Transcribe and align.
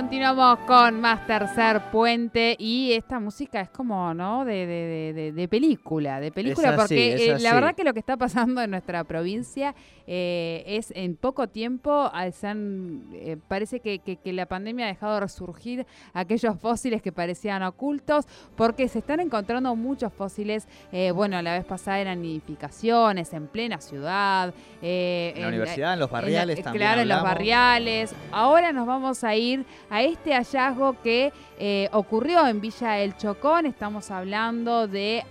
Continuamos 0.00 0.60
con 0.60 0.98
más 0.98 1.26
tercer 1.26 1.78
puente 1.92 2.56
y 2.58 2.92
esta 2.94 3.20
música 3.20 3.60
es 3.60 3.68
como, 3.68 4.14
¿no? 4.14 4.46
De, 4.46 4.66
de, 4.66 5.12
de, 5.12 5.32
de 5.32 5.46
película, 5.48 6.20
de 6.20 6.32
película, 6.32 6.70
así, 6.70 6.78
porque 6.78 7.32
eh, 7.32 7.38
la 7.38 7.52
verdad 7.52 7.74
que 7.74 7.84
lo 7.84 7.92
que 7.92 7.98
está 8.00 8.16
pasando 8.16 8.62
en 8.62 8.70
nuestra 8.70 9.04
provincia 9.04 9.74
eh, 10.06 10.64
es 10.66 10.90
en 10.96 11.16
poco 11.16 11.48
tiempo, 11.48 12.10
se 12.32 12.46
han, 12.46 13.02
eh, 13.12 13.36
parece 13.46 13.80
que, 13.80 13.98
que- 13.98 14.16
que 14.16 14.32
la 14.32 14.46
pandemia 14.46 14.86
ha 14.86 14.88
dejado 14.88 15.20
resurgir 15.20 15.86
aquellos 16.14 16.58
fósiles 16.58 17.02
que 17.02 17.12
parecían 17.12 17.62
ocultos, 17.62 18.24
porque 18.56 18.88
se 18.88 19.00
están 19.00 19.20
encontrando 19.20 19.76
muchos 19.76 20.12
fósiles, 20.14 20.66
eh, 20.92 21.10
bueno, 21.10 21.40
la 21.42 21.52
vez 21.52 21.66
pasada 21.66 22.00
eran 22.00 22.22
nidificaciones 22.22 23.34
en 23.34 23.48
plena 23.48 23.82
ciudad. 23.82 24.54
En 24.80 25.42
la 25.42 25.48
universidad, 25.48 25.92
en 25.92 26.00
los 26.00 26.08
en 26.08 26.12
la- 26.14 26.20
barriales 26.20 26.62
también 26.62 26.80
Claro, 26.80 27.02
en 27.02 27.08
los 27.08 27.22
barriales. 27.22 28.14
Ahora 28.32 28.72
nos 28.72 28.86
vamos 28.86 29.22
a 29.24 29.36
ir 29.36 29.66
a 29.90 30.02
este 30.02 30.32
hallazgo 30.32 30.96
que 31.02 31.32
eh, 31.58 31.88
ocurrió 31.92 32.46
en 32.46 32.60
Villa 32.60 32.98
El 32.98 33.16
Chocón. 33.16 33.66
Estamos 33.66 34.10
hablando 34.10 34.86
de 34.86 35.24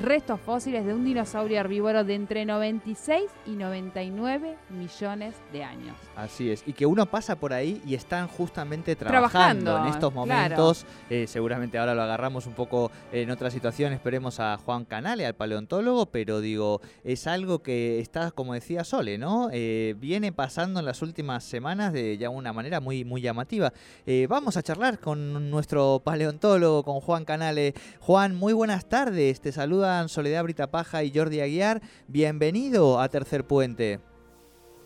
restos 0.00 0.40
fósiles 0.40 0.84
de 0.84 0.94
un 0.94 1.04
dinosaurio 1.04 1.58
herbívoro 1.60 2.04
de 2.04 2.14
entre 2.14 2.44
96 2.44 3.24
y 3.46 3.50
99 3.50 4.56
millones 4.70 5.34
de 5.52 5.64
años. 5.64 5.96
Así 6.16 6.50
es, 6.50 6.62
y 6.66 6.72
que 6.72 6.86
uno 6.86 7.06
pasa 7.06 7.36
por 7.36 7.52
ahí 7.52 7.82
y 7.86 7.94
están 7.94 8.28
justamente 8.28 8.96
Trabajando, 8.96 9.64
trabajando, 9.64 9.88
en 9.88 9.94
estos 9.94 10.12
claro. 10.12 10.26
momentos. 10.26 10.86
Eh, 11.10 11.26
seguramente 11.26 11.78
ahora 11.78 11.94
lo 11.94 12.02
agarramos 12.02 12.46
un 12.46 12.54
poco 12.54 12.90
en 13.12 13.30
otra 13.30 13.50
situación, 13.50 13.92
esperemos 13.92 14.40
a 14.40 14.56
Juan 14.58 14.84
Canale, 14.84 15.26
al 15.26 15.34
paleontólogo, 15.34 16.06
pero 16.06 16.40
digo, 16.40 16.80
es 17.04 17.26
algo 17.26 17.62
que 17.62 18.00
está, 18.00 18.30
como 18.30 18.54
decía 18.54 18.84
Sole, 18.84 19.18
¿no? 19.18 19.48
Eh, 19.52 19.94
viene 19.98 20.32
pasando 20.32 20.80
en 20.80 20.86
las 20.86 21.02
últimas 21.02 21.44
semanas 21.44 21.92
de 21.92 22.18
ya 22.18 22.30
una 22.30 22.52
manera 22.52 22.80
muy, 22.80 23.04
muy 23.04 23.20
llamativa. 23.20 23.72
Eh, 24.06 24.26
vamos 24.28 24.56
a 24.56 24.62
charlar 24.62 24.98
con 24.98 25.50
nuestro 25.50 26.00
paleontólogo, 26.04 26.82
con 26.82 27.00
Juan 27.00 27.24
Canale. 27.24 27.74
Juan, 28.00 28.34
muy 28.34 28.52
buenas 28.52 28.86
tardes, 28.86 29.40
te 29.40 29.52
saludan 29.82 30.08
Soledad 30.08 30.44
Britapaja 30.44 31.02
y 31.02 31.10
Jordi 31.12 31.40
Aguiar. 31.40 31.80
Bienvenido 32.06 33.00
a 33.00 33.08
Tercer 33.08 33.44
Puente. 33.44 33.98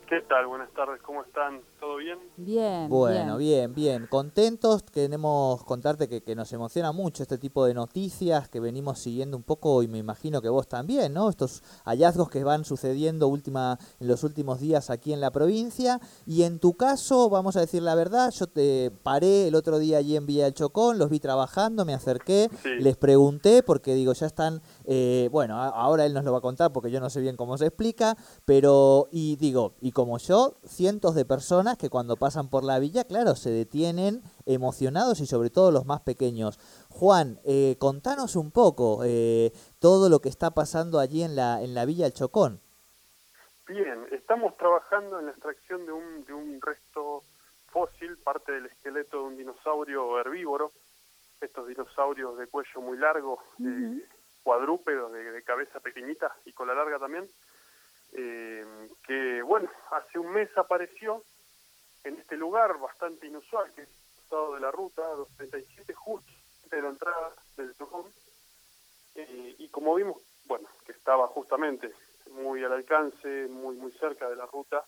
¿Qué 0.09 0.23
tal? 0.23 0.47
Buenas 0.47 0.73
tardes, 0.73 1.03
¿cómo 1.03 1.23
están? 1.23 1.61
¿Todo 1.87 1.99
bien? 1.99 2.19
Bien. 2.37 2.89
Bueno, 2.89 3.37
bien, 3.37 3.73
bien. 3.73 4.09
Contentos, 4.09 4.83
queremos 4.83 5.63
contarte 5.63 6.09
que, 6.09 6.21
que 6.21 6.35
nos 6.35 6.53
emociona 6.53 6.91
mucho 6.91 7.23
este 7.23 7.39
tipo 7.39 7.65
de 7.65 7.75
noticias 7.75 8.49
que 8.49 8.59
venimos 8.59 8.99
siguiendo 8.99 9.37
un 9.37 9.45
poco 9.45 9.85
y 9.85 9.87
me 9.89 9.99
imagino 9.99 10.43
que 10.43 10.49
vos 10.49 10.67
también, 10.67 11.15
¿no? 11.15 11.31
Estos 11.31 11.63
hallazgos 11.85 12.29
que 12.29 12.43
van 12.43 12.65
sucediendo 12.65 13.29
última, 13.29 13.79
en 14.01 14.09
los 14.09 14.25
últimos 14.25 14.59
días 14.59 14.91
aquí 14.91 15.13
en 15.13 15.21
la 15.21 15.31
provincia. 15.31 16.01
Y 16.27 16.43
en 16.43 16.59
tu 16.59 16.75
caso, 16.77 17.31
vamos 17.31 17.55
a 17.55 17.61
decir 17.61 17.83
la 17.83 17.95
verdad, 17.95 18.33
yo 18.33 18.49
te 18.49 18.91
paré 19.05 19.47
el 19.47 19.55
otro 19.55 19.79
día 19.79 19.99
allí 19.99 20.17
en 20.17 20.27
Villa 20.27 20.45
del 20.45 20.55
Chocón, 20.55 20.99
los 20.99 21.09
vi 21.09 21.21
trabajando, 21.21 21.85
me 21.85 21.95
acerqué, 21.95 22.51
Sí. 22.65 22.71
les 22.81 22.97
pregunté 22.97 23.63
porque 23.63 23.95
digo, 23.95 24.13
ya 24.13 24.27
están, 24.27 24.61
eh, 24.87 25.29
bueno, 25.31 25.63
a- 25.63 25.69
ahora 25.69 26.05
él 26.05 26.15
nos 26.15 26.25
lo 26.25 26.33
va 26.33 26.39
a 26.39 26.43
contar 26.43 26.73
porque 26.73 26.91
yo 26.91 26.99
no 26.99 27.11
sé 27.11 27.21
bien 27.21 27.37
cómo 27.37 27.57
se 27.57 27.67
explica, 27.67 28.17
pero, 28.45 29.07
y 29.13 29.37
digo, 29.37 29.75
y 29.81 29.93
como 29.93 30.19
yo, 30.19 30.57
cientos 30.67 31.15
de 31.15 31.25
personas 31.25 31.76
que 31.77 31.91
cuando 31.91 32.17
pasan 32.17 32.49
por 32.49 32.65
la 32.65 32.79
villa, 32.79 33.05
claro, 33.05 33.35
se 33.35 33.51
detienen 33.51 34.23
emocionados 34.47 35.21
y 35.21 35.27
sobre 35.27 35.51
todo 35.51 35.71
los 35.71 35.87
más 35.87 36.01
pequeños. 36.01 36.59
Juan, 36.91 37.39
eh, 37.45 37.77
contanos 37.79 38.37
un 38.37 38.51
poco 38.51 39.03
eh, 39.05 39.53
todo 39.79 40.09
lo 40.09 40.21
que 40.21 40.29
está 40.29 40.53
pasando 40.53 40.99
allí 40.99 41.23
en 41.23 41.37
la, 41.37 41.63
en 41.63 41.75
la 41.75 41.85
villa 41.85 42.07
El 42.07 42.13
Chocón. 42.13 42.61
Bien, 43.69 44.07
estamos 44.13 44.57
trabajando 44.57 45.19
en 45.19 45.27
la 45.27 45.33
extracción 45.33 45.85
de 45.87 45.93
un, 45.93 46.25
de 46.25 46.33
un 46.33 46.61
resto 46.61 47.23
fósil, 47.69 48.17
parte 48.19 48.53
del 48.53 48.67
esqueleto 48.67 49.19
de 49.19 49.25
un 49.25 49.37
dinosaurio 49.37 50.19
herbívoro, 50.21 50.73
estos 51.41 51.67
dinosaurios 51.67 52.39
de 52.39 52.47
cuello 52.47 52.81
muy 52.81 52.97
largo, 52.97 53.43
eh, 53.61 54.03
cuadrúpedos, 54.43 55.13
de, 55.13 55.33
de 55.33 55.43
cabeza 55.43 55.81
pequeñita 55.81 56.35
y 56.45 56.53
cola 56.53 56.75
larga 56.75 56.99
también, 56.99 57.29
eh, 58.13 58.65
que 59.07 59.43
bueno, 59.43 59.69
hace 59.91 60.19
un 60.19 60.33
mes 60.33 60.49
apareció 60.57 61.25
en 62.07 62.19
este 62.19 62.37
lugar 62.37 62.79
bastante 62.79 63.27
inusual, 63.27 63.73
que 63.75 63.83
es 63.83 63.89
el 63.89 64.23
estado 64.23 64.55
de 64.55 64.61
la 64.61 64.71
ruta 64.71 65.03
237, 65.09 65.93
justo 65.95 66.31
de 66.71 66.83
la 66.83 66.89
entrada 66.89 67.33
del 67.57 67.75
Chocón, 67.77 68.07
Eh, 69.19 69.55
y 69.59 69.69
como 69.71 69.95
vimos, 69.95 70.19
bueno, 70.45 70.69
que 70.85 70.93
estaba 70.93 71.27
justamente 71.29 71.91
muy 72.33 72.63
al 72.63 72.73
alcance, 72.75 73.47
muy 73.49 73.75
muy 73.77 73.91
cerca 73.93 74.29
de 74.29 74.37
la 74.37 74.45
ruta, 74.45 74.85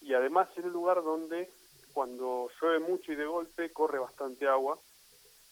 y 0.00 0.14
además 0.14 0.48
en 0.56 0.66
un 0.66 0.72
lugar 0.72 1.02
donde 1.02 1.50
cuando 1.92 2.48
llueve 2.60 2.78
mucho 2.78 3.10
y 3.12 3.16
de 3.16 3.26
golpe 3.26 3.72
corre 3.72 3.98
bastante 3.98 4.46
agua, 4.46 4.78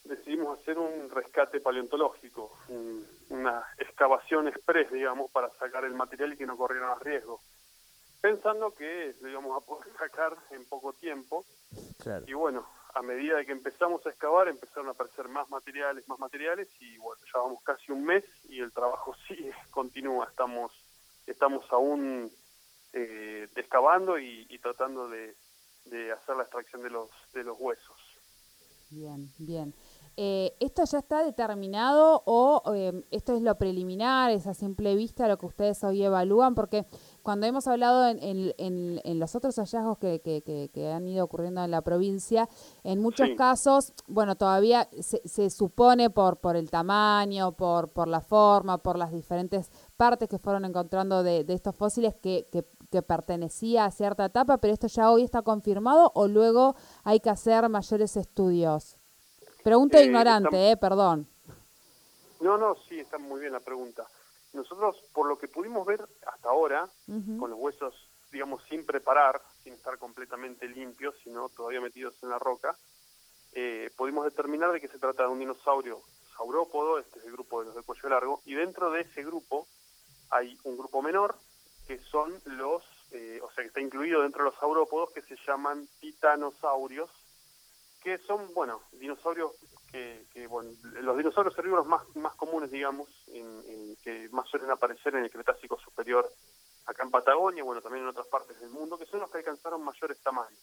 decidimos 0.04 0.60
hacer 0.60 0.78
un 0.78 1.10
rescate 1.10 1.60
paleontológico, 1.60 2.56
un- 2.68 3.04
una 3.30 3.66
excavación 3.78 4.46
express, 4.46 4.92
digamos, 4.92 5.28
para 5.32 5.50
sacar 5.58 5.84
el 5.84 5.94
material 5.94 6.32
y 6.34 6.36
que 6.36 6.46
no 6.46 6.56
corriera 6.56 6.86
más 6.94 7.02
riesgo, 7.02 7.40
pensando 8.20 8.74
que 8.74 9.14
lo 9.20 9.28
íbamos 9.28 9.62
a 9.62 9.64
poder 9.64 9.88
sacar 9.98 10.36
en 10.50 10.64
poco 10.66 10.92
tiempo, 10.92 11.44
Claro. 11.98 12.24
y 12.26 12.32
bueno, 12.32 12.66
a 12.94 13.02
medida 13.02 13.36
de 13.36 13.46
que 13.46 13.52
empezamos 13.52 14.04
a 14.06 14.10
excavar, 14.10 14.48
empezaron 14.48 14.88
a 14.88 14.92
aparecer 14.92 15.28
más 15.28 15.48
materiales, 15.50 16.08
más 16.08 16.18
materiales, 16.18 16.68
y 16.80 16.96
bueno, 16.98 17.20
ya 17.32 17.40
vamos 17.40 17.62
casi 17.62 17.92
un 17.92 18.04
mes 18.04 18.24
y 18.48 18.60
el 18.60 18.72
trabajo 18.72 19.14
sigue, 19.28 19.52
continúa. 19.70 20.26
Estamos, 20.30 20.72
estamos 21.26 21.64
aún 21.70 22.30
eh, 22.92 23.48
excavando 23.56 24.18
y, 24.18 24.46
y 24.48 24.58
tratando 24.58 25.08
de, 25.08 25.36
de 25.84 26.12
hacer 26.12 26.36
la 26.36 26.42
extracción 26.44 26.82
de 26.82 26.90
los, 26.90 27.10
de 27.34 27.44
los 27.44 27.56
huesos. 27.60 27.96
Bien, 28.90 29.30
bien. 29.38 29.74
Eh, 30.20 30.56
¿Esto 30.58 30.82
ya 30.84 30.98
está 30.98 31.22
determinado 31.22 32.22
o 32.26 32.74
eh, 32.74 33.04
esto 33.12 33.36
es 33.36 33.42
lo 33.42 33.56
preliminar, 33.56 34.32
es 34.32 34.48
a 34.48 34.54
simple 34.54 34.96
vista 34.96 35.28
lo 35.28 35.38
que 35.38 35.46
ustedes 35.46 35.84
hoy 35.84 36.02
evalúan? 36.02 36.56
Porque 36.56 36.86
cuando 37.28 37.44
hemos 37.46 37.66
hablado 37.66 38.08
en, 38.08 38.22
en- 38.22 38.54
en- 38.56 39.00
en 39.04 39.18
los 39.18 39.34
otros 39.34 39.54
hallazgos 39.56 39.98
que, 39.98 40.22
que- 40.22 40.40
que- 40.40 40.70
que 40.72 40.90
han 40.90 41.06
ido 41.06 41.26
ocurriendo 41.26 41.62
en 41.62 41.70
la 41.70 41.82
provincia, 41.82 42.48
en 42.84 43.02
muchos 43.02 43.26
Sí. 43.28 43.36
casos, 43.36 43.92
bueno, 44.06 44.34
todavía 44.34 44.88
se, 45.02 45.20
se 45.28 45.50
supone 45.50 46.08
por, 46.08 46.38
por 46.38 46.56
el 46.56 46.70
tamaño, 46.70 47.52
por, 47.52 47.90
por 47.90 48.08
la 48.08 48.22
forma, 48.22 48.78
por 48.78 48.96
las 48.96 49.12
diferentes 49.12 49.70
partes 49.98 50.26
que 50.26 50.38
fueron 50.38 50.64
encontrando 50.64 51.22
de, 51.22 51.44
de 51.44 51.52
estos 51.52 51.76
fósiles 51.76 52.14
que, 52.14 52.48
que- 52.50 52.64
que 52.90 53.02
pertenecía 53.02 53.84
a 53.84 53.90
cierta 53.90 54.24
etapa, 54.24 54.56
pero 54.56 54.72
esto 54.72 54.86
ya 54.86 55.10
hoy 55.10 55.22
está 55.22 55.42
confirmado 55.42 56.10
o 56.14 56.28
luego 56.28 56.76
hay 57.04 57.20
que 57.20 57.28
hacer 57.28 57.68
mayores 57.68 58.16
estudios. 58.16 58.96
Pregunta 59.62 59.98
Eh, 60.00 60.06
ignorante, 60.06 60.70
eh, 60.70 60.78
perdón. 60.78 61.28
No, 62.40 62.56
no, 62.56 62.74
sí, 62.88 62.98
está 62.98 63.18
muy 63.18 63.38
bien 63.40 63.52
la 63.52 63.60
pregunta. 63.60 64.06
Nosotros, 64.58 64.96
por 65.12 65.28
lo 65.28 65.38
que 65.38 65.46
pudimos 65.46 65.86
ver 65.86 66.00
hasta 66.26 66.48
ahora, 66.48 66.88
con 67.38 67.50
los 67.50 67.58
huesos, 67.58 67.94
digamos, 68.32 68.62
sin 68.68 68.84
preparar, 68.84 69.40
sin 69.62 69.72
estar 69.72 69.96
completamente 69.98 70.68
limpios, 70.68 71.14
sino 71.22 71.48
todavía 71.48 71.80
metidos 71.80 72.14
en 72.22 72.30
la 72.30 72.38
roca, 72.38 72.76
eh, 73.52 73.90
pudimos 73.96 74.24
determinar 74.24 74.72
de 74.72 74.80
que 74.80 74.88
se 74.88 74.98
trata 74.98 75.22
de 75.22 75.28
un 75.28 75.38
dinosaurio 75.38 76.02
saurópodo, 76.36 76.98
este 76.98 77.20
es 77.20 77.24
el 77.26 77.32
grupo 77.32 77.60
de 77.60 77.66
los 77.66 77.76
de 77.76 77.82
cuello 77.82 78.08
largo, 78.08 78.42
y 78.44 78.54
dentro 78.54 78.90
de 78.90 79.02
ese 79.02 79.22
grupo 79.22 79.66
hay 80.30 80.58
un 80.64 80.76
grupo 80.76 81.02
menor, 81.02 81.36
que 81.86 82.00
son 82.00 82.34
los, 82.44 82.82
eh, 83.12 83.40
o 83.42 83.50
sea, 83.52 83.62
que 83.62 83.68
está 83.68 83.80
incluido 83.80 84.22
dentro 84.22 84.44
de 84.44 84.50
los 84.50 84.58
saurópodos, 84.58 85.12
que 85.12 85.22
se 85.22 85.36
llaman 85.46 85.86
titanosaurios, 86.00 87.10
que 88.02 88.18
son, 88.18 88.52
bueno, 88.54 88.80
dinosaurios 88.92 89.52
que, 89.90 90.26
que, 90.32 90.46
bueno, 90.46 90.70
los 91.02 91.16
dinosaurios 91.16 91.56
herbívoros 91.58 91.86
más, 91.86 92.02
más 92.16 92.34
comunes, 92.34 92.70
digamos, 92.70 93.08
en- 93.28 93.62
en- 93.66 93.96
que 94.02 94.28
más 94.30 94.48
suelen 94.48 94.70
aparecer 94.70 95.14
en 95.14 95.24
el 95.24 95.30
Cretácico 95.30 95.78
superior 95.80 96.30
acá 96.86 97.02
en 97.02 97.10
Patagonia, 97.10 97.64
bueno, 97.64 97.80
también 97.82 98.04
en 98.04 98.10
otras 98.10 98.26
partes 98.28 98.58
del 98.60 98.70
mundo, 98.70 98.98
que 98.98 99.06
son 99.06 99.20
los 99.20 99.30
que 99.30 99.38
alcanzaron 99.38 99.82
mayores 99.82 100.18
tamaños. 100.22 100.60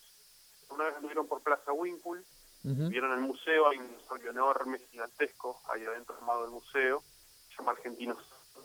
Una 0.69 0.85
vez 0.85 0.95
anduvieron 0.95 1.27
por 1.27 1.41
Plaza 1.41 1.71
Winkle, 1.73 2.21
vieron 2.63 3.11
el 3.13 3.19
museo, 3.19 3.67
hay 3.69 3.77
un 3.77 3.87
dinosaurio 3.89 4.31
enorme, 4.31 4.79
gigantesco, 4.89 5.61
ahí 5.69 5.83
adentro 5.85 6.15
armado 6.15 6.41
del 6.43 6.51
museo, 6.51 7.03
se 7.49 7.57
llama 7.57 7.73
Argentinos, 7.73 8.17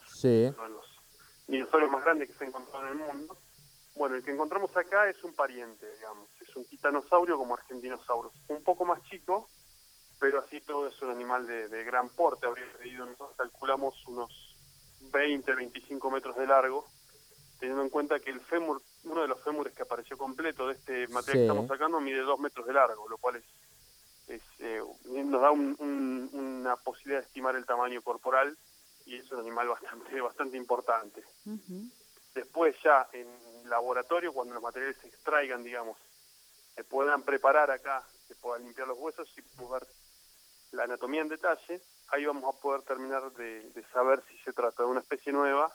Sí. 0.07 0.51
uno 0.57 0.63
de 0.63 0.69
los 0.71 0.87
dinosaurios 1.47 1.91
más 1.91 2.03
grandes 2.05 2.29
que 2.31 2.35
se 2.39 2.45
ha 2.45 2.49
encontrado 2.49 2.87
en 2.87 2.93
el 2.93 3.07
mundo. 3.07 3.37
Bueno, 4.01 4.17
el 4.17 4.25
que 4.25 4.31
encontramos 4.31 4.75
acá 4.79 5.11
es 5.11 5.23
un 5.25 5.35
pariente, 5.35 5.87
digamos, 5.97 6.27
es 6.41 6.57
un 6.57 6.65
titanosaurio 6.65 7.37
como 7.37 7.53
Argentinosaurus, 7.53 8.33
un 8.49 8.65
poco 8.65 8.87
más 8.87 9.03
chico, 9.11 9.51
pero 10.19 10.39
así 10.39 10.59
todo 10.63 10.89
es 10.89 11.03
un 11.03 11.11
animal 11.11 11.47
de, 11.47 11.69
de 11.69 11.85
gran 11.85 12.09
porte, 12.09 12.47
habría 12.47 12.65
medido, 12.79 13.05
nosotros 13.05 13.37
calculamos 13.37 13.95
unos 14.07 14.57
20, 15.13 15.55
25 15.55 16.11
metros 16.11 16.35
de 16.37 16.47
largo, 16.47 16.87
teniendo 17.59 17.83
en 17.83 17.91
cuenta 17.91 18.19
que 18.21 18.31
el 18.31 18.41
fémur 18.41 18.81
uno 19.05 19.21
de 19.21 19.29
los 19.29 19.43
fémures 19.45 19.75
que 19.75 19.83
apareció 19.83 20.17
completo 20.17 20.67
de 20.69 20.73
este 20.77 21.07
material 21.09 21.25
Sí. 21.25 21.33
que 21.33 21.41
estamos 21.43 21.69
sacando 21.69 22.01
mide 22.01 22.21
dos 22.23 22.41
metros 22.41 22.67
de 22.67 22.73
largo, 22.73 23.07
lo 23.07 23.19
cual 23.19 23.37
es, 23.37 23.45
es, 24.29 24.41
eh, 24.61 24.81
nos 25.05 25.43
da 25.43 25.51
un- 25.51 25.77
un- 25.79 26.31
una 26.33 26.77
posibilidad 26.77 27.21
de 27.21 27.27
estimar 27.27 27.55
el 27.55 27.67
tamaño 27.67 28.01
corporal 28.01 28.57
y 29.05 29.17
es 29.17 29.31
un 29.31 29.41
animal 29.41 29.69
bastante 29.69 30.19
bastante 30.23 30.57
importante. 30.57 31.23
Después 32.35 32.75
ya 32.83 33.07
en 33.13 33.29
laboratorio, 33.71 34.33
cuando 34.33 34.55
los 34.55 34.63
materiales 34.63 34.97
se 35.01 35.09
extraigan, 35.09 35.63
digamos, 35.63 35.97
se 36.75 36.85
puedan 36.85 37.23
preparar 37.23 37.71
acá, 37.71 38.05
se 38.29 38.35
puedan 38.35 38.65
limpiar 38.65 38.89
los 38.89 38.99
huesos 38.99 39.29
y 39.37 39.43
podemos 39.43 39.81
ver 39.81 39.89
la 40.73 40.85
anatomía 40.85 41.23
en 41.23 41.29
detalle, 41.29 41.81
ahí 42.09 42.25
vamos 42.25 42.55
a 42.55 42.61
poder 42.61 42.83
terminar 42.83 43.33
de, 43.33 43.71
de 43.71 43.85
saber 43.93 44.23
si 44.29 44.39
se 44.39 44.53
trata 44.53 44.83
de 44.83 44.89
una 44.89 45.01
especie 45.01 45.33
nueva 45.33 45.73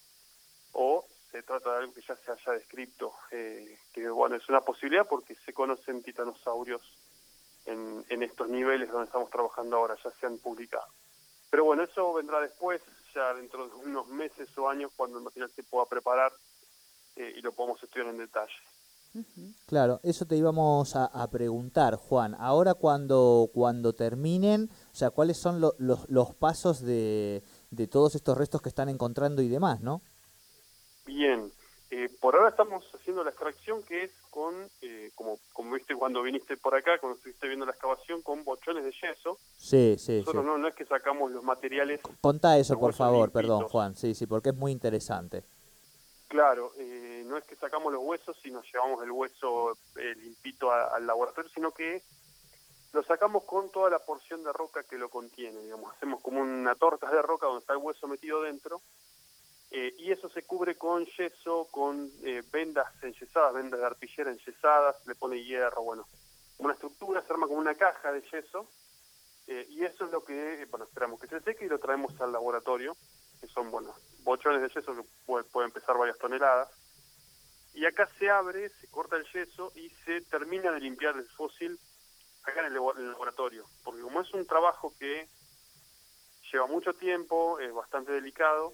o 0.74 1.06
se 1.32 1.44
trata 1.44 1.72
de 1.72 1.78
algo 1.80 1.94
que 1.94 2.02
ya 2.02 2.16
se 2.16 2.32
haya 2.32 2.54
descrito, 2.54 3.14
eh, 3.32 3.78
que 3.94 4.08
bueno, 4.10 4.36
es 4.36 4.48
una 4.48 4.62
posibilidad 4.62 5.06
porque 5.08 5.36
se 5.36 5.54
conocen 5.54 6.02
titanosaurios 6.02 6.82
en, 7.66 8.06
en 8.10 8.24
estos 8.24 8.48
niveles 8.48 8.90
donde 8.90 9.08
estamos 9.08 9.30
trabajando 9.30 9.76
ahora, 9.76 9.98
ya 10.02 10.12
se 10.12 10.26
han 10.26 10.38
publicado. 10.38 10.88
Pero 11.50 11.66
bueno, 11.66 11.84
eso 11.84 12.14
vendrá 12.14 12.40
después, 12.40 12.82
ya 13.14 13.34
dentro 13.34 13.68
de 13.68 13.76
unos 13.76 14.08
meses 14.08 14.48
o 14.58 14.70
años, 14.70 14.92
cuando 14.96 15.18
el 15.18 15.24
material 15.24 15.52
se 15.52 15.64
pueda 15.64 15.86
preparar 15.86 16.32
eh, 17.16 17.34
y 17.38 17.42
lo 17.42 17.54
podamos 17.54 17.82
estudiar 17.84 18.10
en 18.10 18.18
detalle. 18.18 18.54
Claro, 19.66 20.02
eso 20.04 20.26
te 20.26 20.36
íbamos 20.36 20.96
a, 20.98 21.06
a 21.06 21.30
preguntar, 21.32 21.96
Juan. 21.96 22.36
Ahora 22.38 22.74
cuando, 22.74 23.50
cuando 23.54 23.94
terminen, 23.94 24.70
o 24.92 24.96
sea, 24.96 25.10
¿cuáles 25.10 25.38
son 25.38 25.62
lo- 25.62 25.74
los, 25.78 26.10
los 26.10 26.36
pasos 26.36 26.82
de, 26.82 27.42
de 27.72 27.88
todos 27.88 28.16
estos 28.16 28.38
restos 28.38 28.62
que 28.62 28.68
están 28.68 28.90
encontrando 28.90 29.42
y 29.42 29.48
demás, 29.48 29.80
no? 29.80 30.02
Bien, 31.06 31.50
eh, 31.92 32.10
por 32.20 32.36
ahora 32.36 32.50
estamos 32.50 32.84
haciendo 32.94 33.24
la 33.24 33.30
extracción 33.30 33.84
que 33.84 34.04
es 34.06 34.12
con, 34.32 34.54
eh, 34.82 35.12
como, 35.16 35.40
como 35.54 35.74
viste 35.76 35.96
cuando 35.96 36.22
viniste 36.22 36.58
por 36.58 36.76
acá, 36.76 36.98
cuando 37.00 37.16
estuviste 37.16 37.48
viendo 37.48 37.66
la 37.66 37.72
excavación, 37.72 38.22
con 38.22 38.44
bochones 38.44 38.84
de 38.84 38.92
yeso. 38.92 39.38
Sí, 39.56 39.96
sí, 39.98 40.06
sí. 40.08 40.18
Nosotros 40.20 40.46
no, 40.46 40.58
no 40.58 40.68
es 40.68 40.76
que 40.76 40.86
sacamos 40.86 41.32
los 41.32 41.44
materiales, 41.44 42.02
Contá 42.20 42.58
eso, 42.58 42.78
por 42.78 42.94
favor, 42.94 43.30
limpitos. 43.30 43.42
perdón, 43.42 43.68
Juan. 43.70 43.96
Sí, 43.96 44.14
sí, 44.14 44.26
porque 44.26 44.50
es 44.50 44.56
muy 44.56 44.74
interesante. 44.74 45.46
Claro, 46.36 46.74
eh, 46.78 47.24
no 47.26 47.38
es 47.38 47.46
que 47.46 47.56
sacamos 47.56 47.94
los 47.94 48.04
huesos 48.04 48.38
y 48.44 48.52
nos 48.52 48.70
llevamos 48.70 49.02
el 49.02 49.12
hueso 49.12 49.78
eh, 49.96 50.14
limpito 50.18 50.70
al 50.70 51.08
laboratorio, 51.08 51.50
sino 51.50 51.72
que 51.72 52.04
lo 52.92 53.04
sacamos 53.04 53.46
con 53.46 53.72
toda 53.72 53.90
la 53.90 54.00
porción 54.00 54.44
de 54.44 54.52
roca 54.52 54.84
que 54.84 54.98
lo 54.98 55.08
contiene, 55.08 55.62
digamos, 55.62 55.96
hacemos 55.96 56.22
como 56.22 56.42
una 56.42 56.76
torta 56.76 57.10
de 57.10 57.22
roca 57.22 57.46
donde 57.46 57.62
está 57.62 57.72
el 57.72 57.80
hueso 57.80 58.06
metido 58.10 58.42
dentro 58.42 58.82
eh, 59.72 59.96
y 59.98 60.12
eso 60.12 60.28
se 60.28 60.44
cubre 60.44 60.76
con 60.76 61.06
yeso, 61.06 61.70
con 61.72 62.12
eh, 62.24 62.44
vendas 62.52 62.92
enyesadas, 63.02 63.54
vendas 63.54 63.80
de 63.80 63.86
arpillera 63.86 64.32
enyesadas, 64.32 65.08
le 65.08 65.16
pone 65.16 65.42
hierro, 65.42 65.84
bueno, 65.84 66.06
una 66.58 66.74
estructura, 66.74 67.22
se 67.22 67.32
arma 67.32 67.48
como 67.48 67.60
una 67.60 67.76
caja 67.76 68.12
de 68.12 68.22
yeso 68.30 68.68
eh, 69.48 69.66
y 69.70 69.86
eso 69.86 70.04
es 70.04 70.12
lo 70.12 70.26
que, 70.26 70.64
eh, 70.64 70.66
bueno, 70.66 70.84
esperamos 70.84 71.18
que 71.22 71.28
se 71.28 71.40
seque 71.40 71.66
y 71.66 71.70
lo 71.70 71.80
traemos 71.80 72.20
al 72.20 72.34
laboratorio, 72.34 72.98
que 73.40 73.48
son, 73.48 73.72
bueno, 73.72 73.94
bochones 74.26 74.62
de 74.62 74.68
yeso 74.68 74.96
que 74.96 75.08
puede- 75.26 75.46
pueden 75.46 75.72
pesar 75.72 75.98
varias 75.98 76.18
toneladas. 76.18 76.70
Y 77.74 77.86
acá 77.86 78.10
se 78.20 78.30
abre, 78.30 78.70
se 78.70 78.88
corta 78.88 79.16
el 79.16 79.26
yeso 79.32 79.72
y 79.76 79.90
se 80.04 80.22
termina 80.22 80.72
de 80.72 80.80
limpiar 80.80 81.16
el 81.16 81.28
fósil 81.30 81.80
acá 82.44 82.62
en 82.62 82.68
el, 82.68 82.74
laboratorio. 82.74 83.66
Porque 83.84 84.02
como 84.02 84.22
es 84.22 84.34
un 84.34 84.46
trabajo 84.46 84.94
que 85.00 85.30
lleva 86.52 86.68
mucho 86.68 86.94
tiempo, 86.94 87.60
es 87.60 87.74
bastante 87.74 88.12
delicado, 88.12 88.74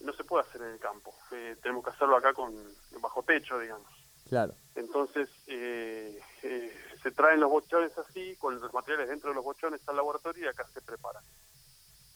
no 0.00 0.12
se 0.12 0.24
puede 0.24 0.46
hacer 0.46 0.62
en 0.62 0.68
el 0.68 0.78
campo. 0.78 1.14
Eh, 1.32 1.56
tenemos 1.62 1.84
que 1.84 1.90
hacerlo 1.90 2.16
acá 2.16 2.32
con 2.32 2.52
bajo 3.00 3.22
techo, 3.22 3.58
digamos. 3.58 3.88
Claro. 4.28 4.54
Entonces 4.74 5.28
eh, 5.46 6.20
eh, 6.42 6.72
se 7.02 7.10
traen 7.10 7.40
los 7.40 7.50
bochones 7.50 7.96
así, 7.98 8.36
con 8.36 8.60
los 8.60 8.72
materiales 8.72 9.08
dentro 9.08 9.30
de 9.30 9.36
los 9.36 9.44
bochones 9.44 9.80
al 9.88 9.96
laboratorio 9.96 10.44
y 10.44 10.48
acá 10.48 10.66
se 10.72 10.80
preparan. 10.82 11.24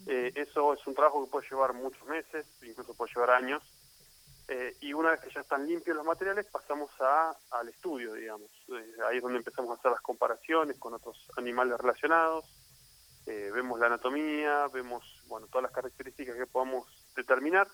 Eh, 0.06 0.32
eso 0.36 0.74
es 0.74 0.86
un 0.86 0.94
trabajo 0.94 1.24
que 1.24 1.30
puede 1.30 1.48
llevar 1.48 1.72
muchos 1.72 2.06
meses, 2.06 2.46
incluso 2.62 2.94
puede 2.94 3.12
llevar 3.14 3.30
años. 3.30 3.62
Eh, 4.46 4.76
y 4.80 4.92
una 4.92 5.10
vez 5.10 5.20
que 5.20 5.30
ya 5.30 5.40
están 5.40 5.66
limpios 5.66 5.96
los 5.96 6.04
materiales, 6.04 6.46
pasamos 6.46 6.90
a, 7.00 7.34
al 7.50 7.68
estudio, 7.68 8.12
digamos. 8.12 8.50
Eh, 8.68 8.94
ahí 9.08 9.16
es 9.16 9.22
donde 9.22 9.38
empezamos 9.38 9.70
a 9.70 9.74
hacer 9.74 9.90
las 9.90 10.02
comparaciones 10.02 10.76
con 10.78 10.92
otros 10.92 11.16
animales 11.36 11.78
relacionados. 11.78 12.44
Eh, 13.26 13.50
vemos 13.54 13.80
la 13.80 13.86
anatomía, 13.86 14.68
vemos 14.68 15.02
bueno 15.28 15.46
todas 15.46 15.62
las 15.62 15.72
características 15.72 16.36
que 16.36 16.46
podamos 16.46 16.86
determinar. 17.16 17.68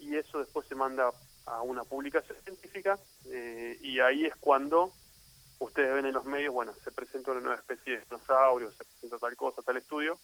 y 0.00 0.16
eso 0.16 0.40
después 0.40 0.66
se 0.66 0.74
manda 0.74 1.12
a 1.46 1.62
una 1.62 1.84
publicación 1.84 2.36
científica. 2.42 2.98
y 3.80 4.00
ahí 4.00 4.24
es 4.26 4.34
cuando 4.40 4.92
ustedes 5.60 5.94
ven 5.94 6.06
en 6.06 6.14
los 6.14 6.24
medios, 6.24 6.52
bueno, 6.52 6.72
se 6.82 6.90
presenta 6.90 7.30
una 7.30 7.40
nueva 7.40 7.56
especie 7.60 7.92
de 7.98 8.04
dinosaurio, 8.04 8.72
se 8.72 8.84
presenta 8.84 9.18
tal 9.18 9.36
cosa, 9.36 9.62
tal 9.62 9.76
estudio. 9.76 10.18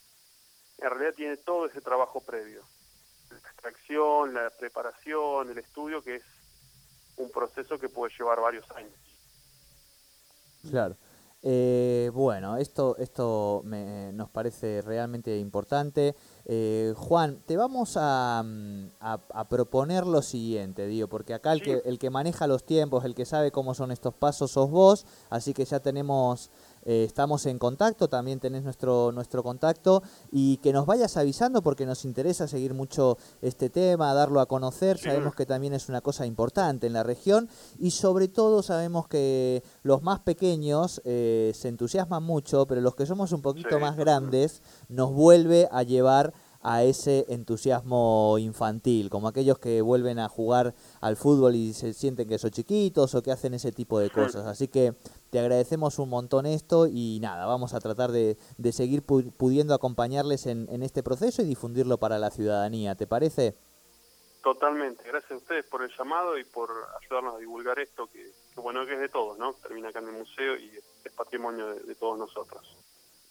En 0.78 0.90
realidad 0.90 1.14
tiene 1.16 1.36
todo 1.38 1.66
ese 1.66 1.80
trabajo 1.80 2.20
previo 2.20 2.62
la 3.30 3.38
extracción, 3.38 4.34
la 4.34 4.50
preparación, 4.50 5.50
el 5.50 5.58
estudio, 5.58 6.02
que 6.02 6.16
es 6.16 6.22
un 7.16 7.30
proceso 7.30 7.78
que 7.78 7.88
puede 7.88 8.12
llevar 8.16 8.40
varios 8.40 8.70
años. 8.72 8.92
Claro. 10.70 10.96
Eh, 11.46 12.10
bueno, 12.14 12.56
esto, 12.56 12.96
esto 12.96 13.60
me- 13.64 14.12
nos 14.14 14.30
parece 14.30 14.80
realmente 14.80 15.36
importante. 15.36 16.14
Eh, 16.46 16.94
Juan, 16.96 17.42
te 17.44 17.58
vamos 17.58 17.98
a, 18.00 18.42
mm, 18.42 18.86
a- 19.00 19.20
a 19.34 19.48
proponer 19.48 20.06
lo 20.06 20.22
siguiente, 20.22 20.86
digo, 20.86 21.06
porque 21.08 21.34
acá 21.34 21.52
el 21.52 21.58
Sí. 21.58 21.64
que, 21.66 21.82
el 21.84 21.98
que 21.98 22.08
maneja 22.08 22.46
los 22.46 22.64
tiempos, 22.64 23.04
el 23.04 23.14
que 23.14 23.26
sabe 23.26 23.50
cómo 23.50 23.74
son 23.74 23.90
estos 23.90 24.14
pasos, 24.14 24.52
sos 24.52 24.70
vos, 24.70 25.06
así 25.28 25.52
que 25.52 25.66
ya 25.66 25.80
tenemos, 25.80 26.50
eh, 26.84 27.04
estamos 27.04 27.46
en 27.46 27.58
contacto, 27.58 28.08
también 28.08 28.40
tenés 28.40 28.62
nuestro, 28.64 29.12
nuestro 29.12 29.42
contacto, 29.42 30.02
y 30.30 30.58
que 30.58 30.72
nos 30.72 30.86
vayas 30.86 31.16
avisando 31.16 31.62
porque 31.62 31.86
nos 31.86 32.04
interesa 32.04 32.46
seguir 32.48 32.74
mucho 32.74 33.18
este 33.42 33.70
tema, 33.70 34.12
darlo 34.14 34.40
a 34.40 34.46
conocer, 34.46 34.98
Sí. 34.98 35.04
sabemos 35.04 35.34
que 35.34 35.46
también 35.46 35.72
es 35.74 35.88
una 35.88 36.00
cosa 36.00 36.26
importante 36.26 36.86
en 36.86 36.92
la 36.92 37.02
región, 37.02 37.48
y 37.78 37.90
sobre 37.92 38.28
todo 38.28 38.62
sabemos 38.62 39.08
que 39.08 39.62
los 39.82 40.02
más 40.02 40.20
pequeños 40.20 41.00
eh, 41.04 41.52
se 41.54 41.68
entusiasman 41.68 42.22
mucho, 42.22 42.66
pero 42.66 42.80
los 42.80 42.94
que 42.94 43.06
somos 43.06 43.32
un 43.32 43.42
poquito 43.42 43.76
Sí, 43.76 43.80
más 43.80 43.96
grandes 43.96 44.62
nos 44.88 45.12
vuelve 45.12 45.68
a 45.72 45.82
llevar 45.82 46.32
a 46.66 46.82
ese 46.82 47.26
entusiasmo 47.28 48.36
infantil, 48.38 49.10
como 49.10 49.28
aquellos 49.28 49.58
que 49.58 49.82
vuelven 49.82 50.18
a 50.18 50.28
jugar 50.30 50.74
al 51.00 51.16
fútbol 51.16 51.54
y 51.56 51.74
se 51.74 51.92
sienten 51.92 52.26
que 52.26 52.38
son 52.38 52.50
chiquitos 52.52 53.14
o 53.14 53.22
que 53.22 53.30
hacen 53.32 53.52
ese 53.52 53.70
tipo 53.72 53.98
de 53.98 54.08
cosas. 54.10 54.46
Así 54.46 54.68
que 54.68 54.94
te 55.34 55.40
agradecemos 55.40 55.98
un 55.98 56.10
montón 56.10 56.46
esto 56.46 56.86
y 56.86 57.18
nada, 57.20 57.44
vamos 57.46 57.74
a 57.74 57.80
tratar 57.80 58.12
de, 58.12 58.36
de 58.56 58.70
seguir 58.70 59.04
pu- 59.04 59.32
pudiendo 59.36 59.74
acompañarles 59.74 60.46
en, 60.46 60.68
en 60.70 60.84
este 60.84 61.02
proceso 61.02 61.42
y 61.42 61.44
difundirlo 61.44 61.98
para 61.98 62.20
la 62.20 62.30
ciudadanía. 62.30 62.94
¿Te 62.94 63.08
parece? 63.08 63.56
Totalmente. 64.44 65.02
Gracias 65.02 65.32
a 65.32 65.36
ustedes 65.36 65.66
por 65.66 65.82
el 65.82 65.90
llamado 65.98 66.38
y 66.38 66.44
por 66.44 66.70
ayudarnos 67.02 67.34
a 67.34 67.38
divulgar 67.38 67.80
esto, 67.80 68.06
que, 68.12 68.30
que 68.54 68.60
bueno, 68.60 68.86
que 68.86 68.94
es 68.94 69.00
de 69.00 69.08
todos, 69.08 69.36
¿no? 69.36 69.54
Termina 69.54 69.88
acá 69.88 69.98
en 69.98 70.10
el 70.10 70.18
museo 70.18 70.54
y 70.56 70.68
es, 70.68 71.12
patrimonio 71.16 71.66
de, 71.66 71.80
de 71.80 71.96
todos 71.96 72.16
nosotros. 72.16 72.62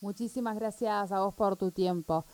Muchísimas 0.01 0.57
gracias 0.59 1.09
a 1.13 1.21
vos 1.21 1.33
por 1.33 1.55
tu 1.55 1.71
tiempo. 1.71 2.25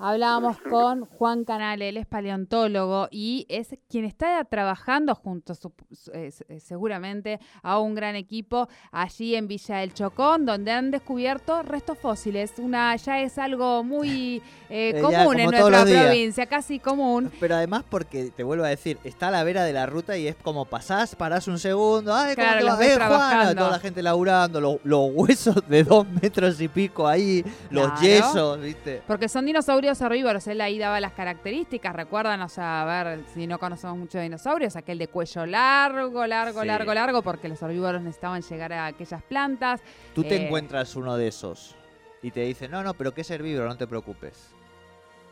Hablábamos 0.00 0.58
con 0.60 1.04
Juan 1.06 1.44
Canal, 1.44 1.82
él 1.82 1.96
es 1.96 2.06
paleontólogo 2.06 3.08
y 3.10 3.46
es 3.48 3.76
quien 3.90 4.04
está 4.04 4.44
trabajando 4.44 5.12
junto, 5.16 5.56
su- 5.56 5.72
eh, 6.14 6.30
se- 6.30 6.60
seguramente, 6.60 7.40
a 7.64 7.80
un 7.80 7.96
gran 7.96 8.14
equipo 8.14 8.68
allí 8.92 9.34
en 9.34 9.48
Villa 9.48 9.78
del 9.78 9.92
Chocón, 9.92 10.46
donde 10.46 10.70
han 10.70 10.92
descubierto 10.92 11.62
restos 11.64 11.98
fósiles. 11.98 12.52
Una 12.58 12.94
ya 12.94 13.20
es 13.20 13.38
algo 13.38 13.82
muy 13.82 14.40
eh, 14.70 14.92
Eh, 14.94 15.02
ya, 15.10 15.24
común 15.24 15.40
en 15.40 15.50
nuestra 15.50 15.84
provincia, 15.84 16.46
casi 16.46 16.78
común. 16.78 17.32
Pero 17.40 17.56
además 17.56 17.82
porque, 17.90 18.30
te 18.30 18.44
vuelvo 18.44 18.64
a 18.64 18.68
decir, 18.68 18.98
está 19.02 19.28
a 19.28 19.30
la 19.32 19.42
vera 19.42 19.64
de 19.64 19.72
la 19.72 19.86
ruta 19.86 20.16
y 20.16 20.28
es 20.28 20.36
como 20.36 20.64
pasás, 20.64 21.16
parás 21.16 21.48
un 21.48 21.58
segundo, 21.58 22.14
ay, 22.14 22.36
¿cómo 22.36 22.46
Claro, 22.46 22.66
los 22.66 22.78
ves 22.78 22.96
Eh, 22.96 23.00
Juana, 23.04 23.52
toda 23.54 23.70
la 23.72 23.80
gente 23.80 24.00
laburando, 24.02 24.60
lo- 24.60 24.80
los 24.84 25.10
huesos 25.12 25.56
de 25.68 25.82
dos 25.82 26.06
metros 26.22 26.60
y 26.60 26.68
pico 26.68 27.08
ahí, 27.08 27.42
los 27.70 27.88
Claro. 27.90 28.00
yesos, 28.00 28.60
¿viste? 28.60 29.02
Porque 29.04 29.28
son 29.28 29.44
dinosaurios 29.44 29.87
herbívoros, 30.00 30.46
él 30.46 30.60
ahí 30.60 30.78
daba 30.78 31.00
las 31.00 31.12
características, 31.12 31.94
recuerdan, 31.94 32.40
o 32.42 32.48
sea, 32.48 32.82
a 32.82 33.04
ver, 33.04 33.20
si 33.34 33.46
no 33.46 33.58
conocemos 33.58 33.96
mucho 33.96 34.18
de 34.18 34.24
dinosaurios, 34.24 34.76
aquel 34.76 34.98
de 34.98 35.08
cuello 35.08 35.46
largo, 35.46 36.26
largo, 36.26 36.60
Sí. 36.62 36.66
largo, 36.66 36.94
largo, 36.94 37.22
porque 37.22 37.48
los 37.48 37.60
herbívoros 37.62 38.02
necesitaban 38.02 38.42
llegar 38.42 38.72
a 38.72 38.86
aquellas 38.86 39.22
plantas. 39.22 39.80
Tú 40.14 40.22
te 40.24 40.36
Eh. 40.36 40.46
encuentras 40.46 40.94
uno 40.96 41.16
de 41.16 41.28
esos 41.28 41.74
y 42.22 42.30
te 42.30 42.40
dicen, 42.40 42.70
no, 42.70 42.82
no, 42.82 42.94
pero 42.94 43.12
que 43.14 43.22
es 43.22 43.30
herbívoro, 43.30 43.66
no 43.68 43.76
te 43.76 43.86
preocupes. 43.86 44.50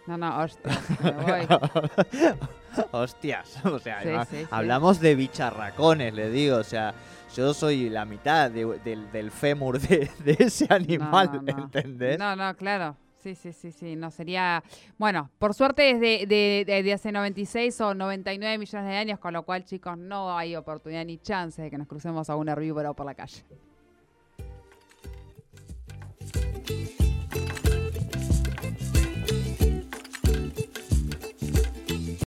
No, 0.06 0.16
no, 0.16 0.38
hostia, 0.38 0.62
me 1.02 1.10
voy. 1.12 1.46
Hostias, 2.92 3.58
o 3.64 3.78
sea, 3.78 4.00
Sí, 4.02 4.08
además, 4.08 4.28
sí, 4.28 4.36
sí. 4.42 4.46
hablamos 4.50 5.00
de 5.00 5.14
bicharracones, 5.14 6.14
le 6.14 6.30
digo, 6.30 6.58
o 6.58 6.64
sea, 6.64 6.94
yo 7.34 7.52
soy 7.54 7.88
la 7.90 8.04
mitad 8.04 8.50
de- 8.50 8.78
del, 8.84 9.10
del 9.10 9.30
fémur 9.30 9.80
de, 9.80 10.10
de 10.24 10.36
ese 10.38 10.66
animal, 10.70 11.30
no, 11.32 11.42
no. 11.42 11.64
¿entendés? 11.64 12.18
No, 12.18 12.36
no, 12.36 12.54
claro. 12.56 12.96
Sí, 13.18 13.34
sí, 13.34 13.52
sí, 13.52 13.72
sí, 13.72 13.96
no 13.96 14.10
sería... 14.10 14.62
Bueno, 14.98 15.30
por 15.38 15.54
suerte 15.54 15.90
es 15.90 16.00
de, 16.00 16.26
de, 16.26 16.82
de, 16.82 16.92
hace 16.92 17.10
96 17.10 17.80
o 17.80 17.94
99 17.94 18.58
millones 18.58 18.88
de 18.88 18.96
años, 18.96 19.18
con 19.18 19.32
lo 19.32 19.42
cual, 19.42 19.64
chicos, 19.64 19.98
no 19.98 20.36
hay 20.36 20.54
oportunidad 20.54 21.04
ni 21.04 21.18
chance 21.18 21.60
de 21.60 21.70
que 21.70 21.78
nos 21.78 21.88
crucemos 21.88 22.30
a 22.30 22.36
un 22.36 22.48
herbívoro 22.48 22.94
por 22.94 23.06
la 23.06 23.14
calle. 23.14 23.42